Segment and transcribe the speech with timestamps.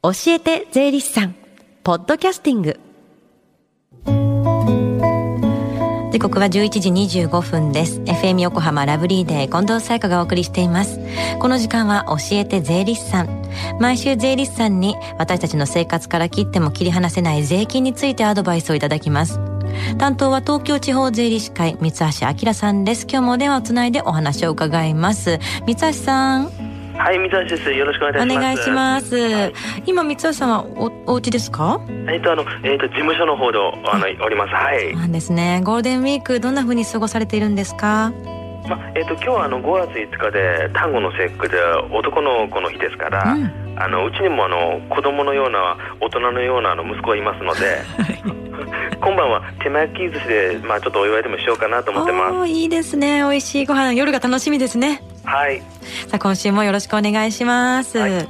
[0.00, 1.34] 教えて税理士さん。
[1.82, 2.78] ポッドキャスティング。
[6.12, 6.48] 時刻は11
[7.08, 8.00] 時25分です。
[8.02, 11.00] FM 横浜ラブリーデー近藤沙耶香がお送りしています。
[11.40, 13.28] この時間は教えて税理士さん。
[13.80, 19.40] 毎週税理士さんに私たちの生活から切っても切り離せない税金についてアドバイスをいただきます。
[19.98, 22.04] 担当は東京地方税理士会三橋
[22.46, 23.02] 明さんです。
[23.10, 25.40] 今日もお電話をつないでお話を伺います。
[25.66, 26.67] 三橋さん。
[26.98, 27.72] はい、三橋です。
[27.72, 28.36] よろしくお願いします。
[28.38, 29.16] お願いします。
[29.16, 29.52] はい、
[29.86, 30.64] 今三橋さんは
[31.06, 31.80] おお家ですか？
[32.08, 34.50] えっとあのえっと事務所の方であのおります。
[34.54, 34.94] はい。
[34.96, 35.60] なんですね。
[35.64, 38.12] ゴールデンウィークどんな風に過ごされているんですか？
[38.68, 41.56] まあえっと今日はあの5月5日で単語の節句で
[41.92, 47.78] 男の子の日ですから、うん、あのうちにもあの子供のような大人のようなあの息子がいますので。
[49.00, 52.48] 今晩は手巻き寿司で、まあ、ちょっとお祝いでもしようかなと思ってます。
[52.48, 53.20] いいですね。
[53.20, 55.00] 美味しいご飯、夜が楽しみですね。
[55.24, 55.62] はい。
[56.08, 57.98] さあ、今週もよろしくお願いします。
[57.98, 58.26] はい、さ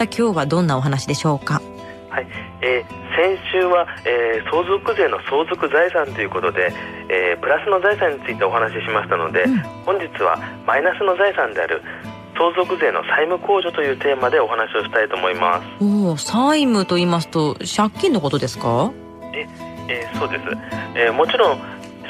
[0.00, 1.62] あ、今日はどんなお話でしょうか？
[2.10, 2.26] はい。
[2.60, 2.84] えー、
[3.14, 6.72] 先週は、えー、相続税の相続財産ということで、
[7.08, 11.82] えー、プラスの財産についてお話ししましたので、うん、本日はマイナスの財産である
[12.36, 15.84] 相続税の債務控除というテーマでお話をしたいと思います。
[15.84, 18.90] おお、債務と言いますと借金のことですか？
[19.32, 19.46] え、
[19.86, 20.42] えー、そうです、
[20.96, 21.58] えー、もちろん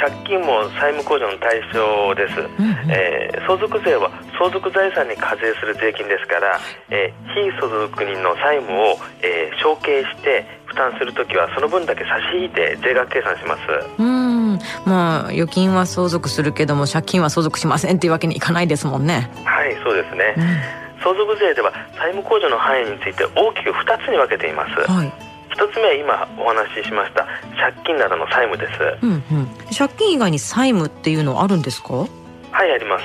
[0.00, 6.60] 借金も債務控除の対象です、うんうん、えー、相続税は相続財産に課税する税金ですから、
[6.90, 13.60] えー、非相続人の債務を、えー、承継して負担するときはその分だけ差し引いて税額計算します。
[13.98, 14.58] うん。
[14.84, 19.30] まあ預金は相続するけども借金は相続しませんっていうわけにいかないですもんね。
[19.44, 25.27] はいそうですね、うん、相続税では債務控除の範囲について大きく2つに分けています、はい
[25.58, 27.26] 一つ目は今お話ししました
[27.58, 32.06] 借金などの債務です、うんうん、借金以外に債務っていうのはあるんですか？
[32.52, 33.04] はいあります。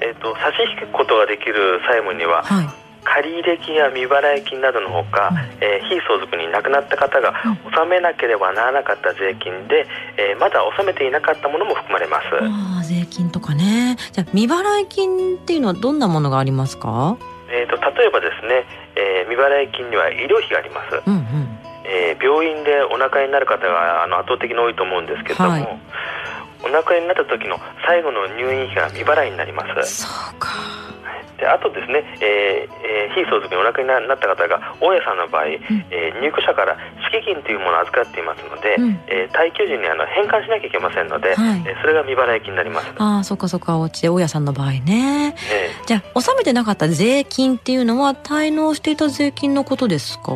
[0.00, 2.68] えっ、ー、と差し引くことができる債務には、はい、
[3.02, 7.34] 借入金や未払い金などのほか、うん、えー、非相続に亡くなった方が
[7.66, 12.26] 納めなければならなかった税金で、えー、まだ納めていなかったものも含まれます。
[12.40, 13.96] あ税金とかね。
[14.12, 17.18] じゃ未払い金っていうのはどんなものがありますか？
[17.50, 18.66] えーと、例えばですね、
[18.98, 25.80] えー、未払い金には医療費があります、うんうん、えー、病院でお腹になる方があの圧倒的に多いと思うんですけれども、はい、
[26.64, 30.02] お腹になった時の最後の入院費が未払いになります。
[30.02, 30.87] そうか
[31.38, 35.52] であとですね、えーえー、非相続にお亡くなりになった方が大家さんの場合、うん、
[35.90, 36.76] えー、入居者から
[37.12, 42.92] 敷金というものを預かっていますので、うん、えー、退去時にあの返還しなきゃいけませんので、はい、えー、それが未払い金になります。
[42.98, 50.32] ああそっかそっかお家で大家さんの場合ね、えー、じゃあ納めてなかった税金っていうのは滞納していた税金のことですか？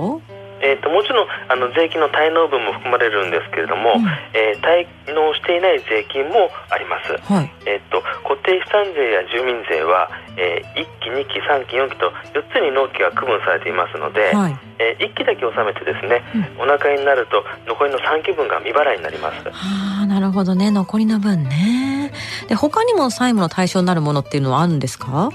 [0.62, 10.08] えーと、もちろんあの税金の滞納分も含まれるんですけれども、うん、えー、滞納していない税金もあります、はい、えーと、固定資産税や住民税は、
[10.38, 16.22] えー、1期2期3期4期と4つに納期が区分されていますので、はい、えー、1期だけ納めてですね、
[16.56, 19.50] うん、お腹になると残りの3期分が未払いになります。
[19.50, 20.70] あなるほどね。
[20.70, 22.12] 残りの分ね。
[22.48, 25.30] で他にも債務の対象になるものっていうのはあるんですか？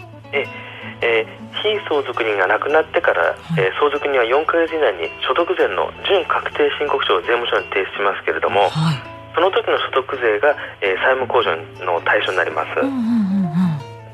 [1.75, 8.99] 非相続人が亡くなってから、はい、えー、相続人は4か月以内に所得税の準確定申告書を税務署に提出しますけれども、はい、
[9.35, 11.51] その時の所得税が、えー、債務控除
[11.85, 12.79] の対象になります。
[12.79, 13.17] うんうん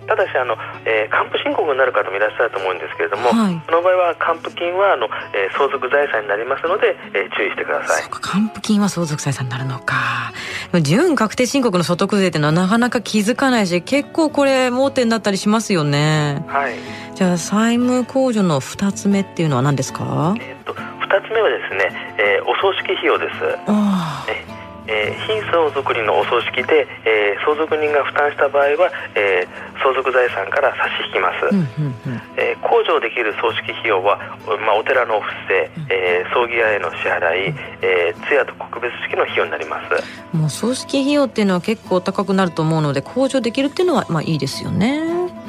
[0.07, 0.55] ただしあの、
[0.85, 8.03] えー、還付申告になる方もいらっしゃると思うんですけれども、はい、その場合は還付金はあの、えー、相続財産になりますので、えー、注意してください。
[8.09, 10.22] 還付金は相続財産になるのか
[10.81, 16.43] 準確定申告の所得税っていうのはなかなか気づかないし結構これ盲点だったりしますよね。
[16.47, 16.75] はい。
[17.15, 23.33] じゃあ債務控除の2つ目っていうのは何ですか、えーと、と2つ目はですね、えー、お葬式費用です。
[23.67, 24.25] ああ。
[24.29, 34.19] えー、非相続人のお葬式で、えー、相続人が負担した場合は、えー、相続財産から差し引きます、うんうんうん、えー、控除できる葬式費用は、
[34.59, 40.35] まあ、お寺のお布施、えー、葬儀屋への支払い、えー、通夜と告別式の費用になります。
[40.35, 44.99] もう葬式費用っていうのは結構高くなると思うので控除できるっていうのはまあいいですよね。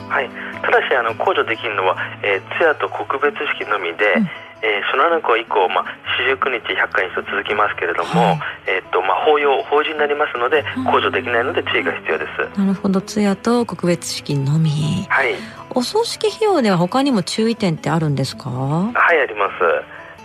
[0.08, 0.30] はい。
[0.62, 5.84] ただしあの控除できるのは、えー、通夜と告別式のみで、うんえー、初七子以降、まあ、
[6.16, 12.25] 四十九日百回日と続きますけれども、はい、えー、っとまあ、法要法事になりますので控除できないので注意が必要で
[12.55, 13.02] す、なるほど。
[13.02, 14.70] 通夜と告別式のみ。
[15.11, 15.34] はい。
[15.76, 18.49] お葬式費用では他にも注意点ってあるんですか？
[18.49, 19.52] はいあります。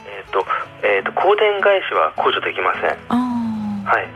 [0.08, 0.46] えー、っと,、
[0.84, 2.98] えー、っと香典返しは控除できません。
[3.10, 3.16] あ
[3.90, 4.08] はい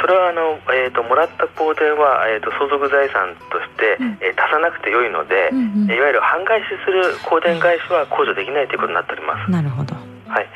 [0.00, 9.50] それはあの、えーと、もらった香典は、えーと、相続財産として、うん、えー、足さなくてよいので、うんうん、いわゆる半返しする香典返しは控除できないということになっております。
[9.50, 9.94] なるほど。
[10.28, 10.46] はい。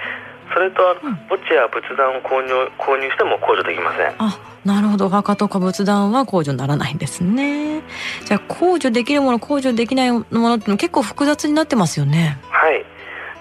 [0.53, 4.15] それと、うん、墓地や仏壇を購入購入しても控除できません。
[4.19, 5.07] あ、なるほど。
[5.07, 7.83] お墓とか仏壇は控除にならないんですね。
[8.25, 12.39] じゃあ控除できるもの、控除できないものって結構複雑になってますよね。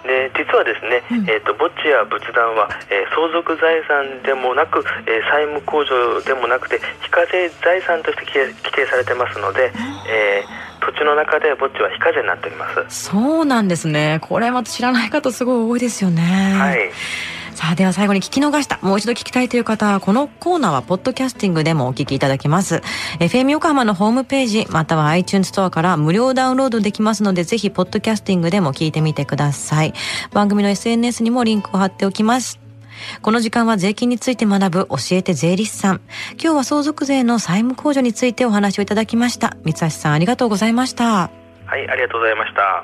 [0.07, 0.15] はい。
[0.15, 8.25] でえー、実はですね、うん、えーと、墓地や仏壇は、えー、相続財産でもなく、えー、債務控除でもなくて非課税財産として
[8.63, 9.71] 規定されてますので、
[10.09, 13.09] えー、土地の中で墓地は非課税になっております。
[13.11, 14.19] そうなんですね。
[14.21, 16.23] これまた知らない方すごい多いですよね。
[16.57, 16.91] はい
[17.57, 22.83] さあでは最後に聞き逃したもう一度聞きたいという方はこのコーナーはポッドキャスティングでもお聞きいただけます
[23.19, 29.93] FM 横浜のホームページまたは iTunes ストアから無料ダウンロードできますのでぜひポッドキャスティングでも聞いてみてください
[30.31, 32.59] 番組の SNS にもリンクを貼っておきます
[33.23, 36.01] この時間は税金について学ぶ教えて税理士さん。
[36.31, 39.55] 今日は相続税の債務控除についてお話をいただきました。
[39.63, 41.29] 三橋さんありがとうございました。
[41.65, 42.83] はい、ありがとうございました。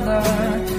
[0.00, 0.73] another